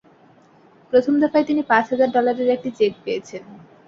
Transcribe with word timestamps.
প্রথম 0.93 1.13
দফায় 1.21 1.45
তিনি 1.45 1.61
পাঁচ 1.69 1.85
হাজার 1.91 2.09
ডলারের 2.15 2.49
একটি 2.55 2.69
চেক 2.79 2.93
পেয়েছেন। 3.03 3.43